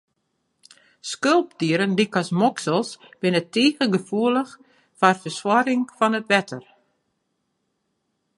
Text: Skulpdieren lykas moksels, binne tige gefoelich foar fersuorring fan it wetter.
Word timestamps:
Skulpdieren 1.09 1.93
lykas 1.99 2.29
moksels, 2.43 2.89
binne 3.25 3.41
tige 3.59 3.85
gefoelich 3.93 4.51
foar 4.99 5.17
fersuorring 5.21 5.83
fan 5.97 6.17
it 6.19 6.29
wetter. 6.31 6.63